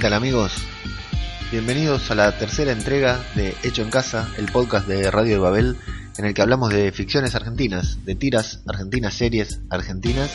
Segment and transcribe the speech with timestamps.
[0.00, 0.54] ¿Qué tal amigos?
[1.52, 5.76] Bienvenidos a la tercera entrega de Hecho en Casa, el podcast de Radio de Babel,
[6.16, 10.30] en el que hablamos de ficciones argentinas, de tiras argentinas, series argentinas,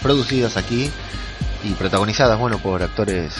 [0.00, 0.90] producidas aquí
[1.62, 3.34] y protagonizadas, bueno, por actores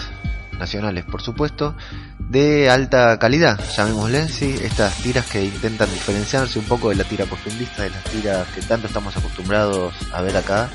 [0.58, 1.74] nacionales, por supuesto,
[2.18, 7.24] de alta calidad, llamémosle, sí, estas tiras que intentan diferenciarse un poco de la tira
[7.24, 10.68] costumbrista, de las tiras que tanto estamos acostumbrados a ver acá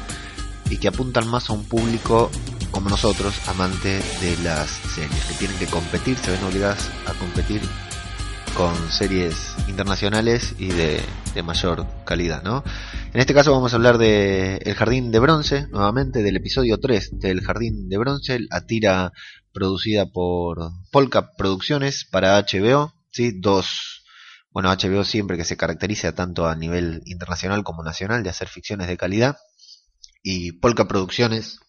[0.71, 2.31] y que apuntan más a un público
[2.71, 7.61] como nosotros, amantes de las series, que tienen que competir, se ven obligadas a competir
[8.57, 11.01] con series internacionales y de,
[11.43, 12.63] mayor calidad, ¿no?
[13.13, 17.19] En este caso vamos a hablar de El Jardín de Bronce, nuevamente del episodio 3
[17.19, 19.11] del Jardín de Bronce, la tira
[19.53, 23.39] producida por Polka Producciones para HBO, ¿sí?
[23.39, 24.03] Dos,
[24.49, 28.87] bueno, HBO siempre que se caracteriza tanto a nivel internacional como nacional de hacer ficciones
[28.87, 29.37] de calidad,
[30.23, 31.59] y Polka Producciones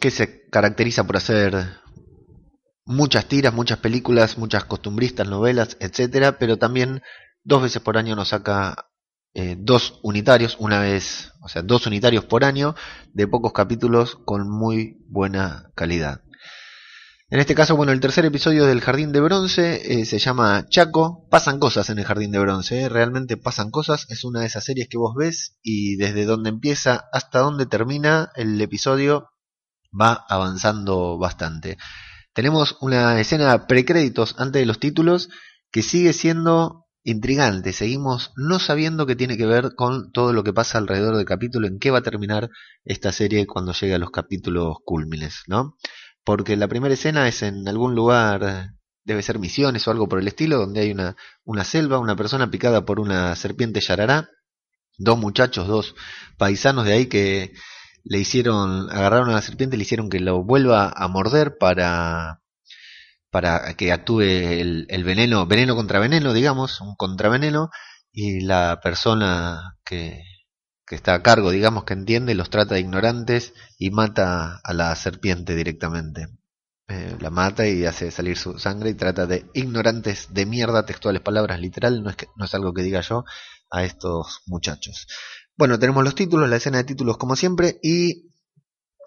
[0.00, 1.78] que se caracteriza por hacer
[2.84, 7.02] muchas tiras, muchas películas, muchas costumbristas, novelas, etcétera, pero también
[7.44, 8.88] dos veces por año nos saca
[9.34, 12.74] eh, dos unitarios, una vez, o sea, dos unitarios por año
[13.12, 16.22] de pocos capítulos con muy buena calidad.
[17.30, 21.26] En este caso, bueno, el tercer episodio del Jardín de Bronce eh, se llama Chaco.
[21.30, 24.06] Pasan cosas en el Jardín de Bronce, eh, realmente pasan cosas.
[24.08, 28.30] Es una de esas series que vos ves y desde donde empieza hasta donde termina
[28.34, 29.28] el episodio
[29.92, 31.76] va avanzando bastante.
[32.32, 35.28] Tenemos una escena precréditos antes de los títulos
[35.70, 37.72] que sigue siendo intrigante.
[37.72, 41.66] Seguimos no sabiendo qué tiene que ver con todo lo que pasa alrededor del capítulo,
[41.66, 42.50] en qué va a terminar
[42.84, 45.76] esta serie cuando llegue a los capítulos cúlmines, ¿no?
[46.24, 48.72] Porque la primera escena es en algún lugar,
[49.04, 52.50] debe ser Misiones o algo por el estilo, donde hay una, una selva, una persona
[52.50, 54.28] picada por una serpiente yarará,
[54.98, 55.94] dos muchachos, dos
[56.36, 57.54] paisanos de ahí que
[58.08, 62.40] le hicieron, agarraron a la serpiente le hicieron que lo vuelva a morder para,
[63.30, 67.70] para que actúe el, el veneno, veneno contra veneno, digamos, un contraveneno,
[68.10, 70.22] y la persona que,
[70.86, 74.94] que está a cargo, digamos, que entiende, los trata de ignorantes y mata a la
[74.96, 76.28] serpiente directamente.
[76.88, 81.20] Eh, la mata y hace salir su sangre y trata de ignorantes de mierda, textuales
[81.20, 83.24] palabras literal, no es, que, no es algo que diga yo,
[83.70, 85.06] a estos muchachos.
[85.58, 88.30] Bueno, tenemos los títulos, la escena de títulos como siempre y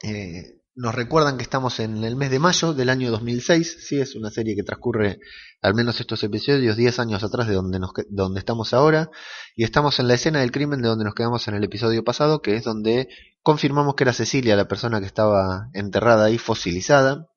[0.04, 4.16] eh, nos recuerdan que estamos en el mes de mayo del año 2006, sí, es
[4.16, 5.20] una serie que transcurre
[5.62, 9.10] al menos estos episodios 10 años atrás de donde, nos, donde estamos ahora
[9.56, 12.42] y estamos en la escena del crimen de donde nos quedamos en el episodio pasado,
[12.42, 13.08] que es donde
[13.44, 17.30] confirmamos que era Cecilia la persona que estaba enterrada ahí, fosilizada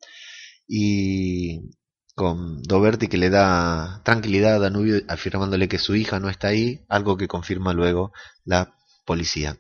[0.67, 1.71] y
[2.17, 6.85] con Doberti que le da tranquilidad a Danubio afirmándole que su hija no está ahí,
[6.89, 8.11] algo que confirma luego
[8.45, 8.74] la
[9.05, 9.59] policía.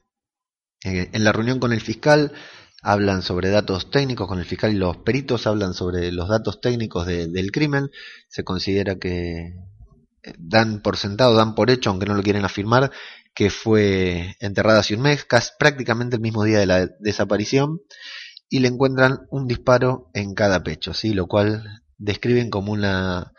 [0.84, 2.32] Eh, en la reunión con el fiscal
[2.82, 7.06] hablan sobre datos técnicos, con el fiscal y los peritos hablan sobre los datos técnicos
[7.06, 7.90] del crimen.
[8.28, 9.54] Se considera que
[10.22, 12.90] eh, dan por sentado, dan por hecho, aunque no lo quieren afirmar,
[13.34, 17.80] que fue enterrada hace un mes, casi, prácticamente el mismo día de la desaparición,
[18.48, 23.32] y le encuentran un disparo en cada pecho, lo cual describen como una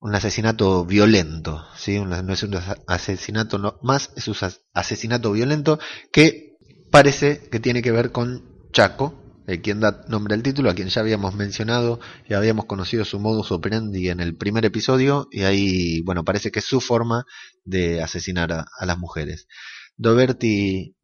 [0.00, 1.98] un asesinato violento, ¿sí?
[1.98, 4.36] no es un asesinato no, más, es un
[4.74, 5.78] asesinato violento
[6.12, 6.56] que
[6.90, 10.88] parece que tiene que ver con Chaco, el quien da nombre al título, a quien
[10.88, 16.00] ya habíamos mencionado y habíamos conocido su modus operandi en el primer episodio, y ahí,
[16.02, 17.24] bueno, parece que es su forma
[17.64, 19.46] de asesinar a, a las mujeres.
[19.96, 20.96] Doberti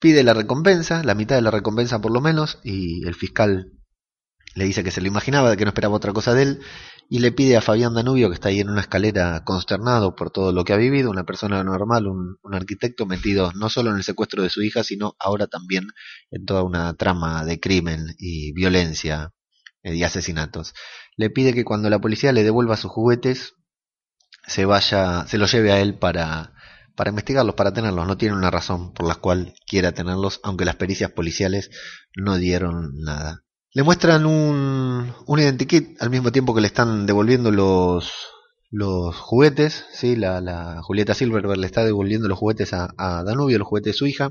[0.00, 3.72] pide la recompensa, la mitad de la recompensa por lo menos, y el fiscal
[4.54, 6.60] le dice que se lo imaginaba, que no esperaba otra cosa de él,
[7.12, 10.52] y le pide a Fabián Danubio, que está ahí en una escalera consternado por todo
[10.52, 14.44] lo que ha vivido, una persona normal, un, arquitecto metido no solo en el secuestro
[14.44, 15.88] de su hija, sino ahora también
[16.30, 19.34] en toda una trama de crimen y violencia
[19.82, 20.72] eh, y asesinatos.
[21.16, 23.54] Le pide que cuando la policía le devuelva sus juguetes,
[24.46, 26.54] se vaya, se los lleve a él para,
[26.94, 28.06] para investigarlos, para tenerlos.
[28.06, 31.70] No tiene una razón por la cual quiera tenerlos, aunque las pericias policiales
[32.14, 33.42] no dieron nada.
[33.72, 38.12] Le muestran un, un identikit al mismo tiempo que le están devolviendo los,
[38.68, 40.16] los juguetes, ¿sí?
[40.16, 44.06] la, la Julieta Silverberg le está devolviendo los juguetes a, Danubio, los juguetes de su
[44.08, 44.30] hija,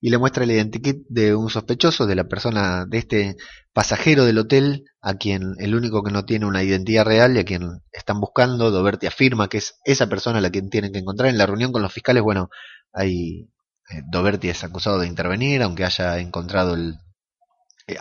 [0.00, 3.36] y le muestra el identikit de un sospechoso, de la persona, de este
[3.72, 7.44] pasajero del hotel, a quien el único que no tiene una identidad real y a
[7.44, 8.70] quien están buscando.
[8.70, 11.28] Doberti afirma que es esa persona a la que tienen que encontrar.
[11.28, 12.50] En la reunión con los fiscales, bueno,
[12.92, 13.50] hay,
[13.90, 16.94] eh, Doberti es acusado de intervenir, aunque haya encontrado el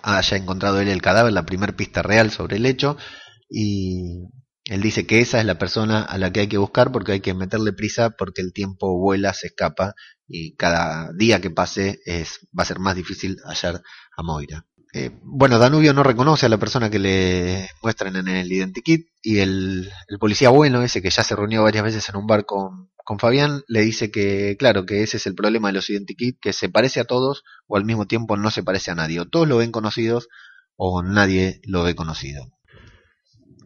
[0.04, 2.98] haya encontrado él el cadáver, la primer pista real sobre el hecho,
[3.50, 4.28] y
[4.66, 7.20] él dice que esa es la persona a la que hay que buscar porque hay
[7.22, 9.96] que meterle prisa porque el tiempo vuela, se escapa
[10.28, 13.82] y cada día que pase es, va a ser más difícil hallar
[14.16, 14.66] a Moira.
[14.94, 19.40] Eh, bueno, Danubio no reconoce a la persona que le muestran en el identikit y
[19.40, 22.92] el, el, policía bueno, ese que ya se reunió varias veces en un bar con,
[23.10, 26.54] con, Fabián, le dice que, claro, que ese es el problema de los identikit, que
[26.54, 29.20] se parece a todos o al mismo tiempo no se parece a nadie.
[29.20, 30.28] O todos lo ven conocidos
[30.76, 32.46] o nadie lo ve conocido.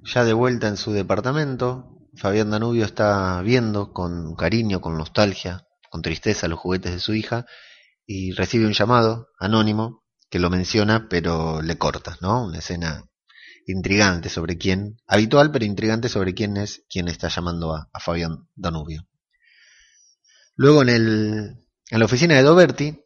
[0.06, 6.01] Ya de vuelta en su departamento, Fabián Danubio está viendo con cariño, con nostalgia, con
[6.01, 7.45] tristeza los juguetes de su hija
[8.06, 12.45] y recibe un llamado anónimo que lo menciona pero le corta, ¿no?
[12.45, 13.04] Una escena
[13.68, 18.48] intrigante sobre quién, habitual pero intrigante sobre quién es quien está llamando a, a Fabián
[18.56, 19.06] Danubio.
[20.56, 21.56] Luego en, el,
[21.90, 23.00] en la oficina de Doberti,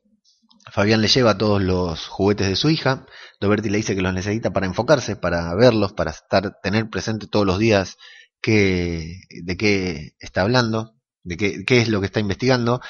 [0.71, 3.05] Fabián le lleva todos los juguetes de su hija.
[3.39, 7.45] Doberti le dice que los necesita para enfocarse, para verlos, para estar, tener presente todos
[7.45, 7.97] los días
[8.41, 12.81] que, de qué está hablando, de qué, qué es lo que está investigando.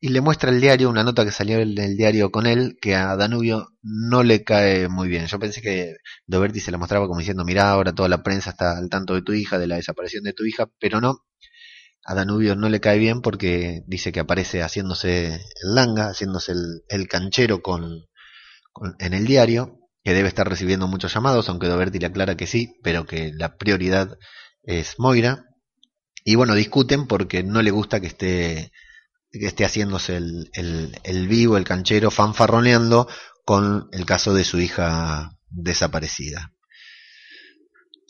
[0.00, 2.94] Y le muestra el diario, una nota que salió en el diario con él, que
[2.94, 5.26] a Danubio no le cae muy bien.
[5.26, 5.96] Yo pensé que
[6.26, 9.22] Doberti se la mostraba como diciendo, mira, ahora toda la prensa está al tanto de
[9.22, 11.24] tu hija, de la desaparición de tu hija, pero no,
[12.06, 16.84] a Danubio no le cae bien porque dice que aparece haciéndose el langa, haciéndose el,
[16.88, 18.06] el canchero con,
[18.72, 22.46] con, en el diario, que debe estar recibiendo muchos llamados, aunque Doberti le aclara que
[22.46, 24.16] sí, pero que la prioridad
[24.62, 25.46] es Moira.
[26.22, 28.70] Y bueno, discuten porque no le gusta que esté,
[29.32, 33.08] que esté haciéndose el, el, el vivo, el canchero, fanfarroneando
[33.44, 36.52] con el caso de su hija desaparecida.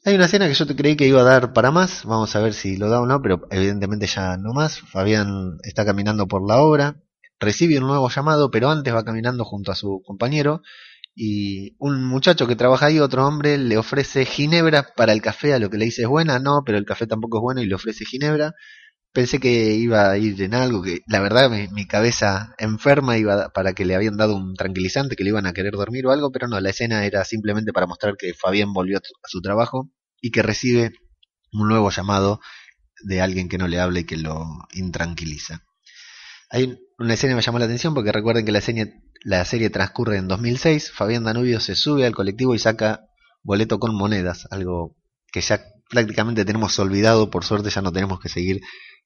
[0.06, 2.54] Hay una escena que yo creí que iba a dar para más, vamos a ver
[2.54, 4.78] si lo da o no, pero evidentemente ya no más.
[4.78, 7.02] Fabián está caminando por la obra,
[7.40, 10.62] recibe un nuevo llamado, pero antes va caminando junto a su compañero
[11.16, 15.58] y un muchacho que trabaja ahí, otro hombre, le ofrece ginebra para el café, a
[15.58, 17.74] lo que le dice es buena, no, pero el café tampoco es bueno y le
[17.74, 18.54] ofrece ginebra.
[19.12, 23.48] Pensé que iba a ir en algo que la verdad mi, mi cabeza enferma iba
[23.48, 26.30] para que le habían dado un tranquilizante, que le iban a querer dormir o algo,
[26.30, 30.30] pero no, la escena era simplemente para mostrar que Fabián volvió a su trabajo y
[30.30, 30.92] que recibe
[31.52, 32.40] un nuevo llamado
[33.02, 35.64] de alguien que no le habla y que lo intranquiliza.
[36.50, 39.70] Hay una escena que me llamó la atención porque recuerden que la serie, la serie
[39.70, 40.92] transcurre en 2006.
[40.92, 43.06] Fabián Danubio se sube al colectivo y saca
[43.42, 44.96] boleto con monedas, algo
[45.32, 47.30] que ya prácticamente tenemos olvidado.
[47.30, 48.60] Por suerte ya no tenemos que seguir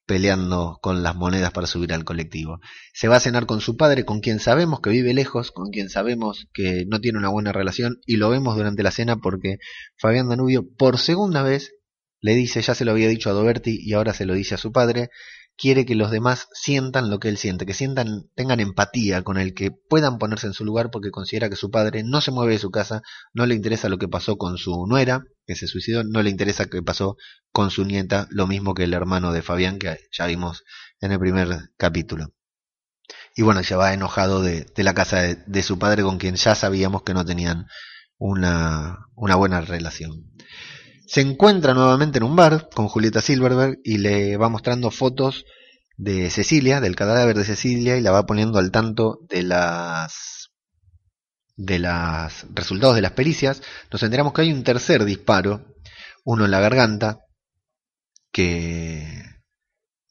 [0.05, 2.59] peleando con las monedas para subir al colectivo.
[2.93, 5.89] Se va a cenar con su padre, con quien sabemos que vive lejos, con quien
[5.89, 9.57] sabemos que no tiene una buena relación, y lo vemos durante la cena porque
[9.97, 11.73] Fabián Danubio por segunda vez
[12.19, 14.59] le dice, ya se lo había dicho a Doberti y ahora se lo dice a
[14.59, 15.09] su padre,
[15.57, 19.53] quiere que los demás sientan lo que él siente, que sientan, tengan empatía con él,
[19.53, 22.59] que puedan ponerse en su lugar porque considera que su padre no se mueve de
[22.59, 23.01] su casa,
[23.33, 26.67] no le interesa lo que pasó con su nuera, que se suicidó, no le interesa
[26.67, 27.17] que pasó
[27.51, 30.63] con su nieta, lo mismo que el hermano de Fabián, que ya vimos
[31.01, 32.33] en el primer capítulo.
[33.35, 37.03] Y bueno, se va enojado de, la casa de, su padre con quien ya sabíamos
[37.03, 37.65] que no tenían
[38.17, 40.31] una buena relación.
[41.05, 45.43] Se encuentra nuevamente en un bar con Julieta Silverberg y le va mostrando fotos
[45.97, 50.40] de Cecilia, del cadáver de Cecilia, y la va poniendo al tanto de las
[51.61, 53.61] de los resultados de las pericias.
[53.91, 55.75] Nos enteramos que hay un tercer disparo,
[56.23, 57.19] uno en la garganta,
[58.31, 59.23] que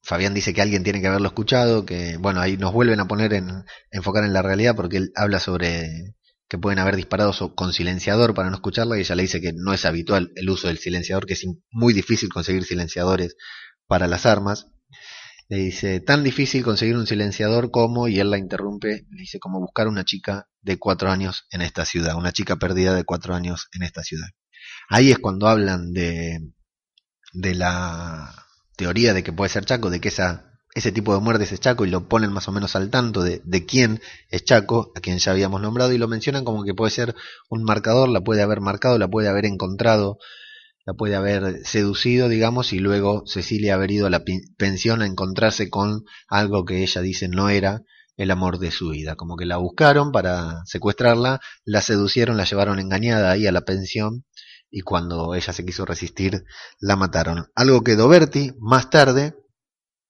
[0.02, 3.32] Fabián dice que alguien tiene que haberlo escuchado, que bueno, ahí nos vuelven a poner
[3.34, 6.14] en enfocar en la realidad porque él habla sobre
[6.48, 9.72] que pueden haber disparado con silenciador para no escucharla y ella le dice que no
[9.72, 13.36] es habitual el uso del silenciador, que es muy difícil conseguir silenciadores
[13.86, 14.66] para las armas.
[15.50, 19.58] Le dice, tan difícil conseguir un silenciador como, y él la interrumpe, le dice, como
[19.58, 23.66] buscar una chica de cuatro años en esta ciudad, una chica perdida de cuatro años
[23.72, 24.28] en esta ciudad.
[24.88, 26.38] Ahí es cuando hablan de,
[27.32, 28.32] de la
[28.76, 31.84] teoría de que puede ser Chaco, de que esa ese tipo de muertes es Chaco
[31.84, 35.18] y lo ponen más o menos al tanto de, de quién es Chaco, a quien
[35.18, 37.16] ya habíamos nombrado, y lo mencionan como que puede ser
[37.48, 40.18] un marcador, la puede haber marcado, la puede haber encontrado,
[40.86, 44.24] la puede haber seducido, digamos, y luego Cecilia haber ido a la
[44.56, 47.82] pensión a encontrarse con algo que ella dice no era
[48.16, 49.16] el amor de su vida.
[49.16, 54.24] Como que la buscaron para secuestrarla, la seducieron, la llevaron engañada ahí a la pensión
[54.70, 56.44] y cuando ella se quiso resistir,
[56.78, 57.46] la mataron.
[57.54, 59.34] Algo que Doberti, más tarde,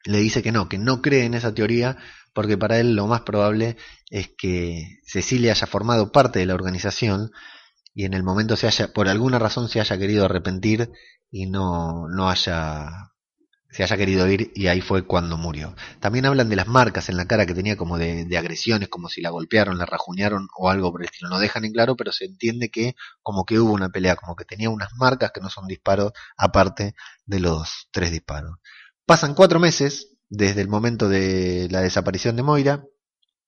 [0.04, 1.96] le dice que no, que no cree en esa teoría,
[2.32, 3.76] porque para él lo más probable
[4.10, 7.30] es que Cecilia haya formado parte de la organización
[7.94, 10.90] y en el momento se haya, por alguna razón se haya querido arrepentir
[11.30, 13.10] y no, no haya
[13.70, 15.74] se haya querido ir y ahí fue cuando murió.
[16.00, 19.20] También hablan de las marcas en la cara que tenía como de, agresiones, como si
[19.20, 21.30] la golpearon, la rajuñaron o algo por el estilo.
[21.30, 24.44] No dejan en claro, pero se entiende que como que hubo una pelea, como que
[24.44, 26.94] tenía unas marcas que no son disparos aparte
[27.26, 28.56] de los tres disparos.
[29.06, 32.84] Pasan cuatro meses desde el momento de la desaparición de Moira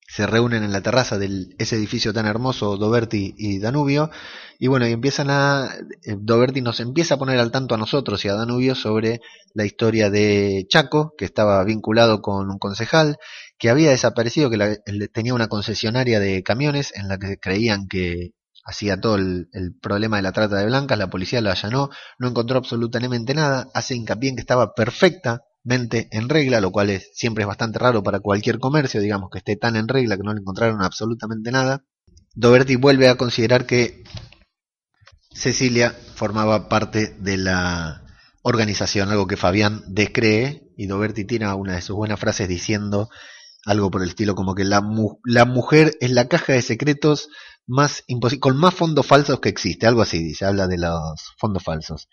[0.06, 4.10] se reúnen en la terraza de ese edificio tan hermoso, Doberti y Danubio,
[4.58, 5.70] y bueno, y empiezan a,
[6.04, 9.20] eh, Doberti nos empieza a poner al tanto a nosotros y a Danubio sobre
[9.54, 13.16] la historia de Chaco, que estaba vinculado con un concejal,
[13.58, 14.78] que había desaparecido, que
[15.12, 18.32] tenía una concesionaria de camiones en la que creían que
[18.64, 22.28] hacía todo el, el, problema de la trata de blancas, la policía lo allanó, no
[22.28, 27.42] encontró absolutamente nada, hace hincapié en que estaba perfecta en regla, lo cual es, siempre
[27.42, 30.40] es bastante raro para cualquier comercio, digamos que esté tan en regla que no le
[30.40, 31.84] encontraron absolutamente nada.
[32.34, 34.02] Doberti vuelve a considerar que
[35.30, 38.04] Cecilia formaba parte de la
[38.42, 43.08] organización, algo que Fabián descree, y Doberti tiene una de sus buenas frases diciendo
[43.64, 44.82] algo por el estilo como que la,
[45.24, 47.28] la mujer es la caja de secretos
[47.66, 48.04] más
[48.40, 52.08] con más fondos falsos que existe, algo así dice, habla de los fondos falsos.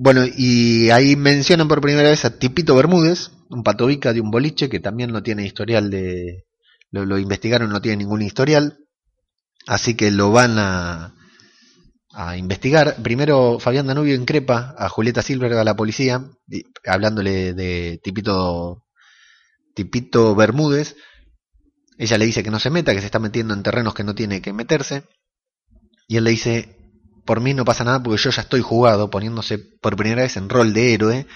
[0.00, 4.68] Bueno, y ahí mencionan por primera vez a Tipito Bermúdez, un patovica de un boliche
[4.68, 6.44] que también no tiene historial de...
[6.92, 8.78] Lo, investigaron, no tiene ningún historial,
[9.66, 11.16] así que lo van a,
[12.12, 13.02] a investigar.
[13.02, 16.30] Primero Fabián Danubio increpa a Julieta Silverga, a la policía,
[16.86, 18.84] hablándole de Tipito,
[19.74, 20.94] Tipito Bermúdez.
[21.98, 24.14] Ella le dice que no se meta, que se está metiendo en terrenos que no
[24.14, 25.02] tiene que meterse.
[26.06, 26.77] Y él le dice,
[27.28, 30.48] por mí no pasa nada porque yo ya estoy jugado, poniéndose por primera vez en
[30.48, 31.26] rol de héroe,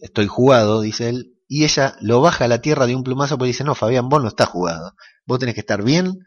[0.00, 3.48] estoy jugado, dice él, y ella lo baja a la tierra de un plumazo porque
[3.48, 4.94] dice, no, Fabián, vos no estás jugado,
[5.26, 6.20] vos tenés que estar bien,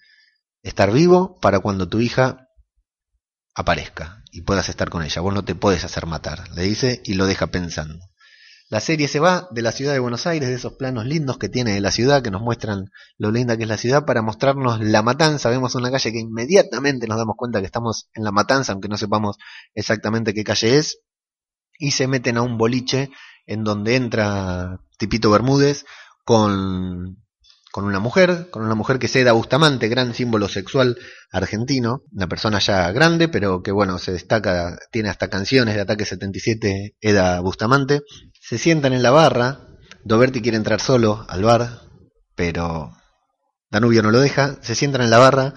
[0.62, 2.46] estar vivo para cuando tu hija
[3.56, 7.16] aparezca y puedas estar con ella, vos no te puedes hacer matar, le dice y
[7.16, 7.98] lo deja pensando.
[8.72, 11.50] La serie se va de la ciudad de Buenos Aires, de esos planos lindos que
[11.50, 14.80] tiene de la ciudad, que nos muestran lo linda que es la ciudad, para mostrarnos
[14.80, 15.50] la matanza.
[15.50, 18.96] Vemos una calle que inmediatamente nos damos cuenta que estamos en la matanza, aunque no
[18.96, 19.36] sepamos
[19.76, 21.02] exactamente qué calle es.
[21.80, 23.12] Y se meten a un boliche
[23.46, 25.84] en donde entra Tipito Bermúdez
[26.24, 27.18] con,
[27.72, 30.98] con una mujer, con una mujer que es Eda Bustamante, gran símbolo sexual
[31.32, 36.06] argentino, una persona ya grande, pero que bueno, se destaca, tiene hasta canciones de Ataque
[36.06, 38.02] 77, Eda Bustamante,
[38.40, 39.68] se sientan en la barra.
[40.04, 41.84] Doberti quiere entrar solo al bar,
[42.36, 42.92] pero
[43.70, 44.58] Danubio no lo deja.
[44.62, 45.54] Se sientan en la barra.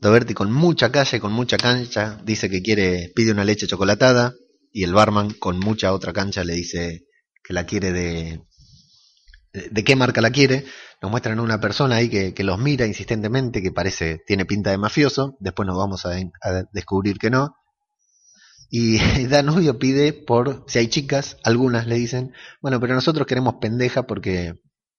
[0.00, 4.34] Doberti con mucha calle, con mucha cancha, dice que quiere, pide una leche chocolatada.
[4.70, 7.04] Y el barman con mucha otra cancha le dice
[7.42, 8.42] que la quiere de,
[9.54, 10.64] de qué marca la quiere.
[11.00, 15.36] Nos muestran una persona ahí que, los mira insistentemente, que parece, tiene pinta de mafioso.
[15.40, 17.54] Después nos vamos a, a descubrir que no.
[18.68, 24.04] Y Danubio pide por, si hay chicas, algunas le dicen, bueno, pero nosotros queremos pendeja
[24.04, 24.54] porque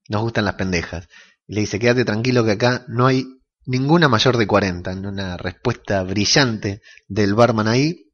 [0.07, 1.07] nos gustan las pendejas.
[1.47, 3.25] Y le dice, quédate tranquilo que acá no hay
[3.65, 4.91] ninguna mayor de 40.
[4.91, 8.11] En una respuesta brillante del barman ahí.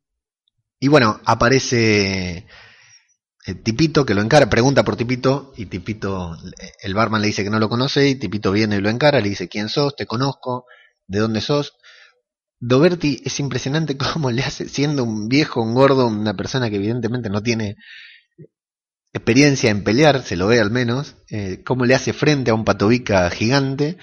[0.80, 2.48] Y bueno, aparece
[3.64, 6.38] Tipito que lo encara, pregunta por Tipito y Tipito,
[6.82, 9.30] el barman le dice que no lo conoce y Tipito viene y lo encara, le
[9.30, 10.66] dice quién sos, te conozco,
[11.08, 11.74] de dónde sos.
[12.60, 17.30] Doberti es impresionante cómo le hace, siendo un viejo, un gordo, una persona que evidentemente
[17.30, 17.78] no tiene
[19.14, 22.64] experiencia en pelear, se lo ve al menos, eh, cómo le hace frente a un
[22.64, 23.98] patovica gigante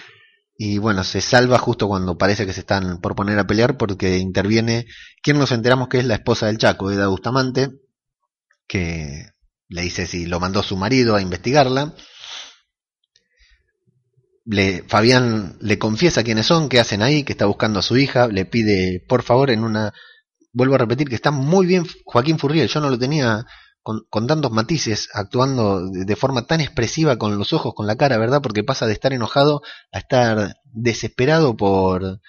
[0.57, 4.19] y bueno, se salva justo cuando parece que se están por poner a pelear porque
[4.19, 4.87] interviene,
[5.23, 7.71] quien nos enteramos que es la esposa del Chaco, Eda Bustamante,
[8.69, 9.31] que
[9.69, 11.95] le dice si lo mandó su marido a investigarla
[14.49, 18.29] le, Fabián le confiesa quiénes son, qué hacen ahí, que está buscando a su hija,
[18.29, 19.93] le pide por favor en una...
[20.53, 23.45] Vuelvo a repetir que está muy bien Joaquín Furriel, yo no lo tenía
[23.83, 27.97] con, con tantos matices, actuando de, de, forma tan expresiva con los ojos, con la
[27.97, 28.41] cara, ¿verdad?
[28.43, 29.61] Porque pasa de estar enojado
[29.93, 32.21] a estar desesperado por,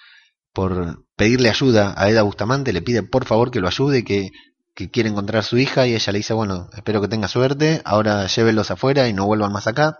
[0.52, 4.30] por pedirle ayuda a Eda Bustamante, le pide por favor que lo ayude, que,
[4.80, 7.82] que quiere encontrar a su hija y ella le dice, bueno, espero que tenga suerte,
[7.84, 9.98] ahora llévelos afuera y no vuelvan más acá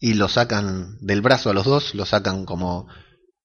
[0.00, 2.88] y lo sacan del brazo a los dos, lo sacan como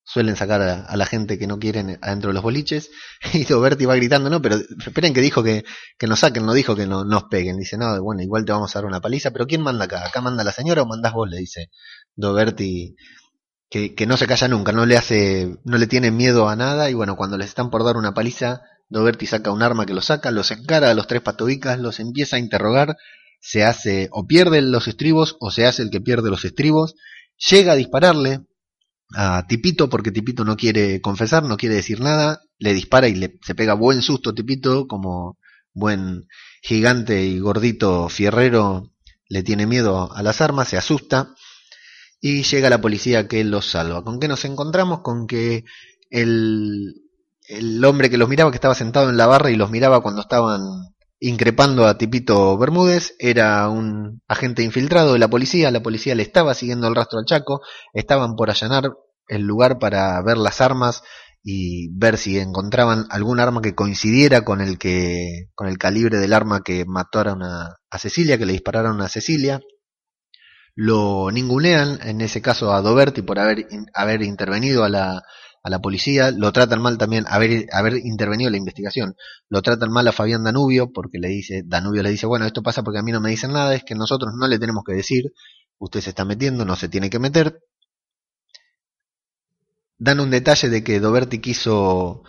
[0.04, 2.90] suelen sacar a, la gente que no quieren adentro de los boliches,
[3.34, 5.64] y Doberti va gritando, no, pero esperen que dijo que,
[6.00, 8.76] que nos saquen, no dijo que no, nos peguen, dice, no, bueno, igual te vamos
[8.76, 10.04] a dar una paliza, pero ¿quién manda acá?
[10.04, 11.30] ¿Acá manda la señora o mandás vos?
[11.30, 11.70] le dice
[12.16, 12.96] Doberti
[13.70, 16.90] que, que, no se calla nunca, no le hace, no le tiene miedo a nada
[16.90, 20.02] y bueno, cuando les están por dar una paliza, Doberti saca un arma que lo
[20.02, 22.96] saca, los encara a los tres patobicas, los empieza a interrogar,
[23.40, 26.96] se hace o pierde los estribos o se hace el que pierde los estribos,
[27.50, 28.42] llega a dispararle
[29.16, 33.38] a Tipito porque Tipito no quiere confesar, no quiere decir nada, le dispara y le,
[33.46, 35.38] se pega buen susto Tipito como
[35.74, 36.28] buen
[36.62, 38.92] gigante y gordito fierrero
[39.28, 41.36] le tiene miedo a las armas, se asusta
[42.22, 44.04] y llega la policía que los salva.
[44.04, 45.02] ¿Con qué nos encontramos?
[45.02, 45.66] Con que
[46.10, 47.03] el,
[47.58, 50.22] el hombre que los miraba, que estaba sentado en la barra y los miraba cuando
[50.22, 50.62] estaban
[51.20, 56.54] increpando a Tipito Bermúdez, era un agente infiltrado de la policía, la policía le estaba
[56.54, 57.62] siguiendo el rastro al Chaco,
[57.94, 58.92] estaban por allanar
[59.28, 61.02] el lugar para ver las armas
[61.42, 66.34] y ver si encontraban algún arma que coincidiera con el que con el calibre del
[66.34, 69.62] arma que mató a, a Cecilia, que le dispararon a Cecilia.
[70.76, 75.24] Lo ningunean, en ese caso a Doberti por haber, haber intervenido a la,
[75.64, 79.16] a la policía, lo tratan mal también, haber, intervenido en la investigación,
[79.50, 82.84] lo tratan mal a Fabián Danubio porque le dice, Danubio le dice, bueno, esto pasa
[82.84, 85.32] porque a mí no me dicen nada, es que nosotros no le tenemos que decir,
[85.80, 87.62] usted se está metiendo, no se tiene que meter.
[89.98, 92.24] Dan un detalle de que Doberti quiso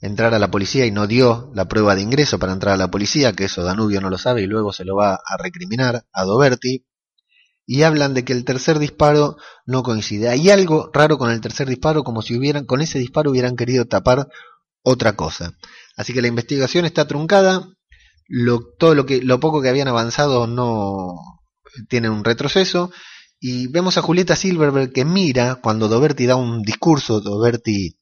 [0.00, 2.90] entrar a la policía y no dio la prueba de ingreso para entrar a la
[2.90, 6.24] policía, que eso Danubio no lo sabe y luego se lo va a recriminar a
[6.24, 6.86] Doberti,
[7.66, 10.28] y hablan de que el tercer disparo no coincide.
[10.28, 13.86] Hay algo raro con el tercer disparo, como si hubieran, con ese disparo hubieran querido
[13.86, 14.28] tapar
[14.82, 15.52] otra cosa.
[15.96, 17.68] Así que la investigación está truncada,
[18.28, 21.16] lo, todo lo que, lo poco que habían avanzado no
[21.88, 22.90] tiene un retroceso,
[23.40, 27.98] y vemos a Julieta Silverberg que mira cuando Doberti da un discurso, Doberti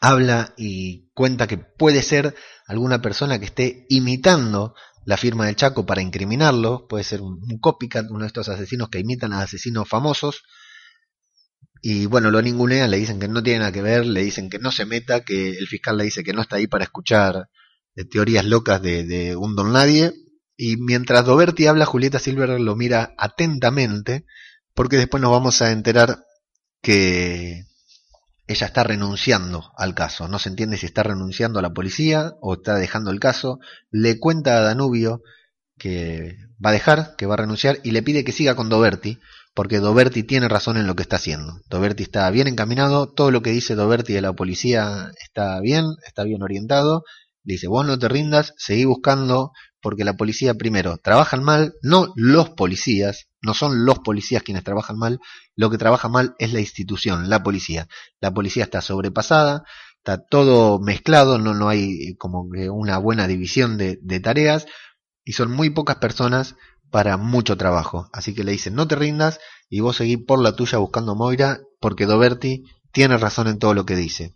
[0.00, 2.34] habla y cuenta que puede ser
[2.66, 4.74] alguna persona que esté imitando
[5.06, 9.00] la firma del Chaco para incriminarlo, puede ser un, copycat, uno de estos asesinos que
[9.00, 10.42] imitan a asesinos famosos,
[11.82, 14.58] y bueno, lo ningunean, le dicen que no tiene nada que ver, le dicen que
[14.58, 17.48] no se meta, que el fiscal le dice que no está ahí para escuchar
[17.94, 20.12] eh, teorías locas de, de, un don nadie,
[20.56, 24.24] y mientras Doberti habla, Julieta Silver lo mira atentamente,
[24.74, 26.24] porque después nos vamos a enterar
[26.80, 27.64] que
[28.46, 30.28] ella está renunciando al caso.
[30.28, 33.58] No se entiende si está renunciando a la policía o está dejando el caso.
[33.90, 35.22] Le cuenta a Danubio
[35.78, 39.18] que va a dejar, que va a renunciar y le pide que siga con Doberti,
[39.54, 41.60] porque Doberti tiene razón en lo que está haciendo.
[41.68, 46.24] Doberti está bien encaminado, todo lo que dice Doberti de la policía está bien, está
[46.24, 47.04] bien orientado.
[47.42, 49.52] Dice, vos no te rindas, seguí buscando,
[49.84, 54.96] porque la policía primero trabajan mal, no los policías, no son los policías quienes trabajan
[54.96, 55.20] mal,
[55.56, 57.86] lo que trabaja mal es la institución, la policía.
[58.18, 59.64] La policía está sobrepasada,
[59.98, 64.64] está todo mezclado, no, no hay como que una buena división de, de tareas
[65.22, 66.56] y son muy pocas personas
[66.90, 68.08] para mucho trabajo.
[68.14, 71.60] Así que le dicen, no te rindas y vos seguís por la tuya buscando Moira
[71.78, 74.32] porque Doberti tiene razón en todo lo que dice.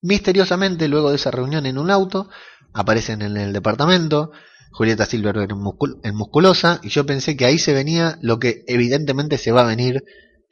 [0.00, 2.28] Misteriosamente, luego de esa reunión en un auto,
[2.72, 4.30] aparecen en el departamento,
[4.70, 9.50] Julieta Silver en, musculosa, y yo pensé que ahí se venía lo que evidentemente se
[9.50, 10.04] va a venir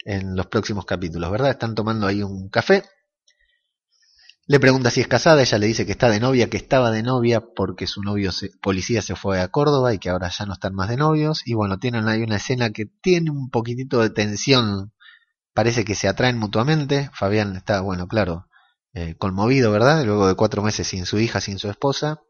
[0.05, 1.51] en los próximos capítulos, ¿verdad?
[1.51, 2.85] Están tomando ahí un café.
[4.49, 7.03] Le pregunta si es casada, ella le dice que está de novia, que estaba de
[7.03, 8.31] novia porque su novio
[8.63, 11.43] policía se fue a Córdoba y que ahora ya no están más de novios.
[11.45, 14.93] Y bueno, tienen ahí una escena que tiene un poquitito de tensión,
[15.53, 17.11] parece que se atraen mutuamente.
[17.13, 18.46] Fabián está, bueno, claro,
[18.97, 20.07] eh, conmovido, ¿verdad?
[20.07, 22.23] Luego de cuatro meses sin su hija, sin su esposa.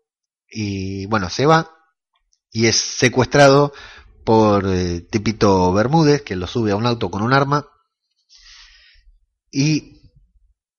[0.49, 1.71] Y bueno, se va
[2.51, 3.73] y es secuestrado
[4.25, 7.69] por eh, Tipito Bermúdez, que lo sube a un auto con un arma.
[9.53, 10.11] Y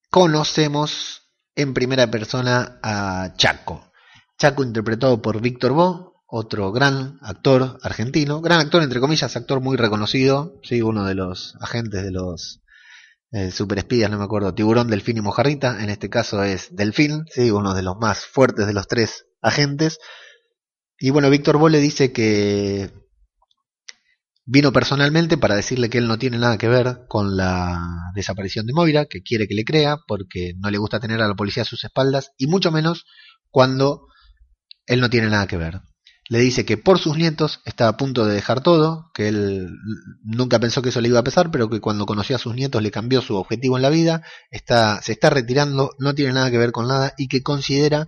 [0.09, 1.21] conocemos
[1.55, 3.89] en primera persona a Chaco.
[4.37, 9.77] Chaco interpretado por Víctor Bo, otro gran actor argentino, gran actor entre comillas, actor muy
[9.77, 12.61] reconocido, sí, uno de los agentes de los
[13.31, 17.51] eh, superespías, no me acuerdo, Tiburón, Delfín y Mojarrita, en este caso es Delfín, sí,
[17.51, 19.99] uno de los más fuertes de los tres agentes,
[20.99, 22.91] y bueno, Víctor Bo le dice que
[24.45, 27.79] vino personalmente para decirle que él no tiene nada que ver con la
[28.15, 31.35] desaparición de Moira, que quiere que le crea porque no le gusta tener a la
[31.35, 33.05] policía a sus espaldas y mucho menos
[33.51, 34.07] cuando
[34.85, 35.81] él no tiene nada que ver.
[36.29, 39.69] Le dice que por sus nietos está a punto de dejar todo, que él
[40.23, 42.81] nunca pensó que eso le iba a pesar, pero que cuando conoció a sus nietos
[42.81, 46.57] le cambió su objetivo en la vida, está, se está retirando, no tiene nada que
[46.57, 48.07] ver con nada y que considera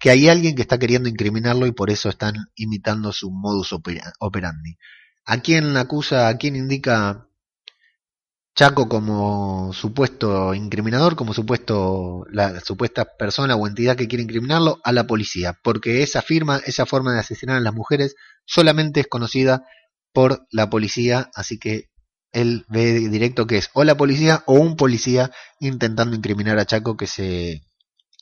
[0.00, 3.72] que hay alguien que está queriendo incriminarlo y por eso están imitando su modus
[4.18, 4.78] operandi.
[5.24, 7.28] ¿A quién acusa, a quién indica
[8.60, 14.80] Chaco como supuesto incriminador, como supuesto la supuesta persona o entidad que quiere incriminarlo?
[14.84, 19.06] A la policía, porque esa firma, esa forma de asesinar a las mujeres solamente es
[19.06, 19.64] conocida
[20.12, 21.84] por la policía, así que
[22.32, 26.98] él ve directo que es o la policía o un policía intentando incriminar a Chaco
[26.98, 27.62] que se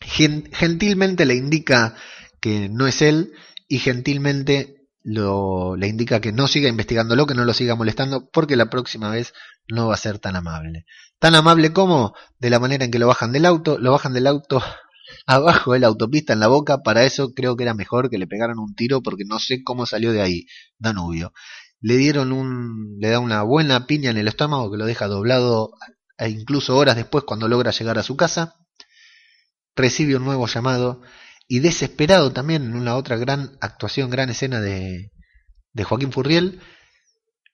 [0.01, 1.97] gentilmente le indica
[2.41, 3.33] que no es él
[3.67, 4.78] y gentilmente
[5.09, 9.09] lo, le indica que no siga investigándolo, que no lo siga molestando, porque la próxima
[9.09, 9.33] vez
[9.67, 10.85] no va a ser tan amable.
[11.19, 14.27] Tan amable como de la manera en que lo bajan del auto, lo bajan del
[14.27, 14.63] auto
[15.27, 18.27] abajo de la autopista en la boca, para eso creo que era mejor que le
[18.27, 20.47] pegaran un tiro porque no sé cómo salió de ahí
[20.79, 21.33] Danubio.
[21.81, 25.71] Le dieron un, le da una buena piña en el estómago que lo deja doblado
[26.19, 28.57] e incluso horas después cuando logra llegar a su casa.
[29.75, 31.01] Recibe un nuevo llamado
[31.49, 35.11] y desesperado también en una otra gran actuación, gran escena de,
[35.73, 36.61] de Joaquín Furriel,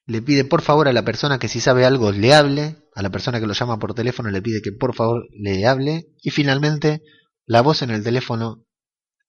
[0.07, 3.11] le pide por favor a la persona que si sabe algo le hable, a la
[3.11, 7.00] persona que lo llama por teléfono le pide que por favor le hable y finalmente
[7.46, 8.66] la voz en el teléfono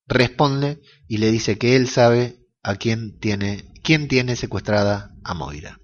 [0.08, 5.80] responde y le dice que él sabe a quién tiene, quién tiene secuestrada a Moira.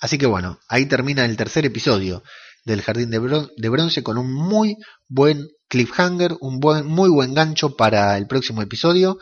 [0.00, 2.22] Así que bueno, ahí termina el tercer episodio
[2.64, 4.76] del Jardín de, Bronce con un muy
[5.08, 9.18] buen cliffhanger, un buen, muy buen gancho para el próximo episodio,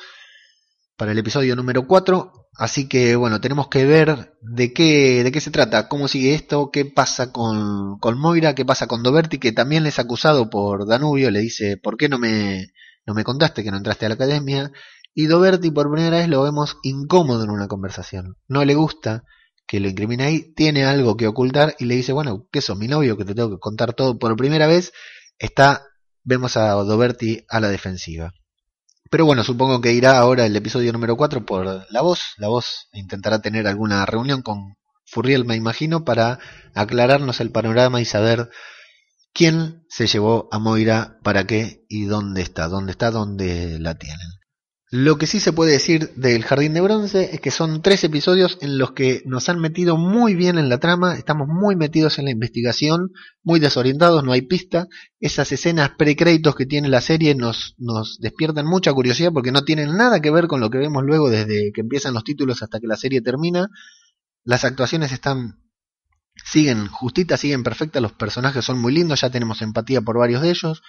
[0.97, 2.33] para el episodio número 4.
[2.59, 6.71] Así que bueno, tenemos que ver de qué, de qué se trata, cómo sigue esto,
[6.73, 11.41] qué pasa con, Moira, qué pasa con Doberti, que también es acusado por Danubio, le
[11.41, 12.73] dice, ¿por qué no me,
[13.07, 14.73] no me contaste que no entraste a la academia?
[15.15, 18.37] Y Doberti por primera vez lo vemos incómodo en una conversación.
[18.49, 19.25] No le gusta
[19.67, 22.89] que lo incrimina ahí, tiene algo que ocultar y le dice, bueno, ¿qué sos mi
[22.89, 23.17] novio?
[23.17, 24.93] Que te tengo que contar todo por primera vez.
[25.39, 25.83] Está,
[26.27, 28.35] vemos a Doberti a la defensiva.
[29.11, 32.35] Pero bueno, supongo que irá ahora el episodio número 4 por la voz.
[32.37, 36.41] La voz intentará tener alguna reunión con Furriel, me imagino, para
[36.75, 38.51] aclararnos el panorama y saber
[39.33, 42.67] quién se llevó a Moira, para qué y dónde está.
[42.67, 44.29] Dónde está, dónde la tienen.
[44.92, 48.57] Lo que sí se puede decir del Jardín de Bronce es que son tres episodios
[48.61, 52.27] en los que nos han metido muy bien en la trama, estamos muy metidos en
[52.27, 53.11] la investigación,
[53.42, 54.87] muy desorientados, no hay pista.
[55.18, 59.96] Esas escenas precréditos que tiene la serie nos, nos despiertan mucha curiosidad porque no tienen
[59.96, 62.87] nada que ver con lo que vemos luego desde que empiezan los títulos hasta que
[62.87, 63.68] la serie termina.
[64.44, 65.59] Las actuaciones están
[66.44, 70.51] siguen justitas, siguen perfectas, los personajes son muy lindos, ya tenemos empatía por varios de
[70.51, 70.83] ellos.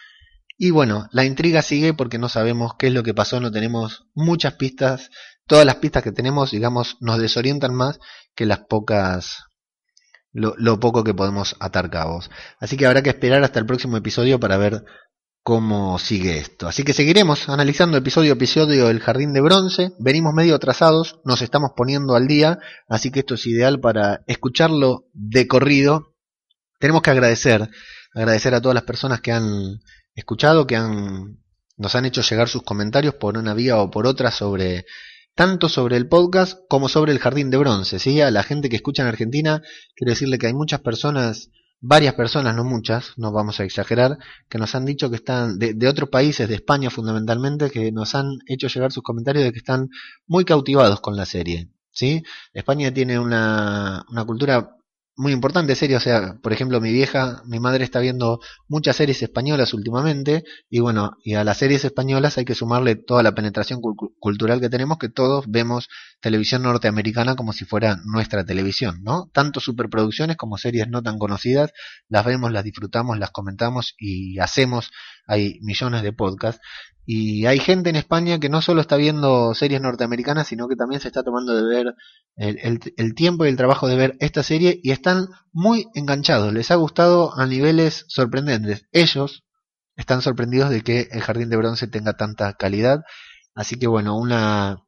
[0.57, 4.07] Y bueno, la intriga sigue porque no sabemos qué es lo que pasó, no tenemos
[4.15, 5.11] muchas pistas.
[5.45, 7.99] Todas las pistas que tenemos, digamos, nos desorientan más
[8.35, 9.43] que las pocas,
[10.33, 12.31] lo, poco que podemos atar cabos.
[12.59, 14.83] Así que habrá que esperar hasta el próximo episodio para ver
[15.43, 16.67] cómo sigue esto.
[16.67, 19.91] Así que seguiremos analizando episodio a episodio El Jardín de Bronce.
[19.99, 25.05] Venimos medio atrasados, nos estamos poniendo al día, así que esto es ideal para escucharlo
[25.13, 26.15] de corrido.
[26.79, 27.69] Tenemos que agradecer,
[28.13, 29.79] agradecer a todas las personas que han
[30.17, 31.37] escuchado que han,
[31.77, 34.85] nos han hecho llegar sus comentarios por una vía o por otra sobre
[35.35, 37.99] tanto sobre el podcast como sobre el jardín de bronce.
[37.99, 38.19] ¿sí?
[38.21, 39.61] A la gente que escucha en Argentina,
[39.95, 44.17] quiero decirle que hay muchas personas, varias personas, no muchas, no vamos a exagerar,
[44.49, 48.15] que nos han dicho que están, de, de otros países, de España fundamentalmente, que nos
[48.15, 49.89] han hecho llegar sus comentarios de que están
[50.25, 51.69] muy cautivados con la serie.
[51.91, 52.23] ¿sí?
[52.53, 54.76] España tiene una, una cultura
[55.17, 59.23] muy importante serie, o sea, por ejemplo, mi vieja, mi madre está viendo muchas series
[59.23, 63.81] españolas últimamente, y bueno, y a las series españolas hay que sumarle toda la penetración
[64.19, 65.89] cultural que tenemos, que todos vemos
[66.21, 69.29] televisión norteamericana como si fuera nuestra televisión, ¿no?
[69.33, 71.71] Tanto superproducciones como series no tan conocidas,
[72.09, 74.91] las vemos, las disfrutamos, las comentamos y hacemos,
[75.27, 76.61] hay millones de podcasts,
[77.09, 80.99] y hay gente en España que no solo está viendo series norteamericanas, sino que también
[80.99, 81.95] se está tomando de ver
[82.35, 86.51] el, tiempo y el trabajo de ver esta serie y están muy enganchados.
[86.51, 88.87] Les ha gustado a niveles sorprendentes.
[88.91, 89.45] Ellos
[89.95, 93.05] están sorprendidos de que el Jardín de Bronce tenga tanta calidad.
[93.55, 94.83] Así que bueno, una,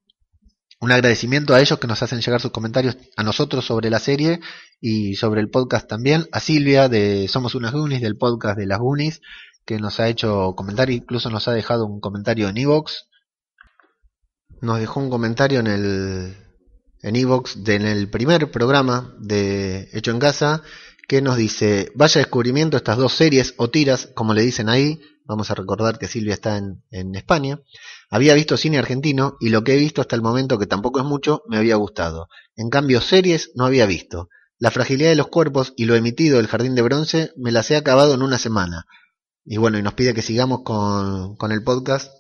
[0.81, 4.41] un agradecimiento a ellos que nos hacen llegar sus comentarios a nosotros sobre la serie
[4.81, 6.25] y sobre el podcast también.
[6.33, 9.21] A Silvia de Somos unas Goonies, del podcast de las Goonies
[9.69, 13.05] que nos ha hecho comentar, incluso nos ha dejado un comentario en Evox.
[14.61, 16.37] Nos dejó un comentario en el
[17.03, 20.63] en Evox en el primer programa de Hecho en Casa
[21.07, 25.51] que nos dice, vaya descubrimiento estas dos series o tiras, como le dicen ahí, vamos
[25.51, 27.59] a recordar que Silvia está en, en España,
[28.09, 31.05] había visto cine argentino y lo que he visto hasta el momento, que tampoco es
[31.05, 32.27] mucho, me había gustado.
[32.55, 34.29] En cambio, series no había visto.
[34.57, 37.77] La fragilidad de los cuerpos y lo emitido del Jardín de Bronce me las he
[37.77, 38.87] acabado en una semana.
[39.51, 42.13] Y bueno, y nos pide que sigamos con, con el podcast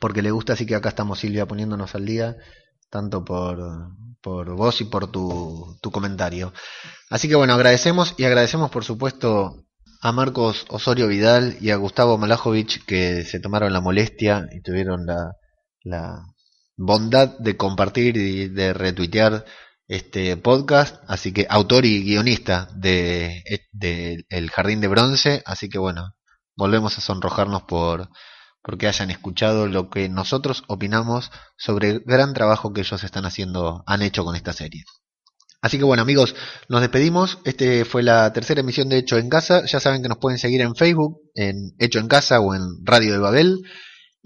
[0.00, 2.38] porque le gusta, así que acá estamos Silvia poniéndonos al día,
[2.88, 3.58] tanto por,
[4.22, 6.54] por vos y por tu, tu comentario.
[7.10, 9.66] Así que bueno, agradecemos y agradecemos por supuesto
[10.00, 15.04] a Marcos Osorio Vidal y a Gustavo Malajovic que se tomaron la molestia y tuvieron
[15.04, 15.32] la,
[15.82, 16.22] la
[16.78, 19.44] bondad de compartir y de retuitear
[19.86, 25.76] este podcast, así que autor y guionista de, de El Jardín de Bronce, así que
[25.76, 26.14] bueno,
[26.56, 28.08] volvemos a sonrojarnos por
[28.62, 33.84] porque hayan escuchado lo que nosotros opinamos sobre el gran trabajo que ellos están haciendo,
[33.86, 34.84] han hecho con esta serie.
[35.60, 36.34] Así que bueno amigos,
[36.68, 37.38] nos despedimos.
[37.44, 39.64] Este fue la tercera emisión de Hecho en Casa.
[39.66, 43.12] Ya saben que nos pueden seguir en Facebook, en Hecho en Casa o en Radio
[43.12, 43.62] de Babel.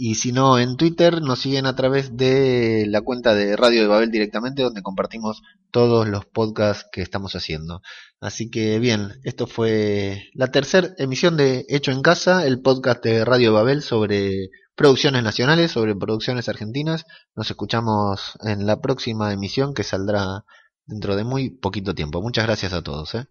[0.01, 3.89] Y si no, en Twitter nos siguen a través de la cuenta de Radio de
[3.89, 7.83] Babel directamente, donde compartimos todos los podcasts que estamos haciendo.
[8.21, 13.25] Así que bien, esto fue la tercera emisión de Hecho en Casa, el podcast de
[13.25, 17.05] Radio de Babel sobre producciones nacionales, sobre producciones argentinas.
[17.35, 20.45] Nos escuchamos en la próxima emisión que saldrá
[20.87, 22.23] dentro de muy poquito tiempo.
[22.23, 23.17] Muchas gracias a todos.
[23.17, 23.27] ¿eh?